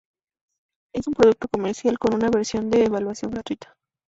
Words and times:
Es 0.95 1.05
un 1.05 1.13
producto 1.13 1.47
comercial 1.47 1.99
con 1.99 2.15
una 2.15 2.31
versión 2.31 2.71
de 2.71 2.85
evaluación 2.85 3.29
gratuita. 3.29 3.75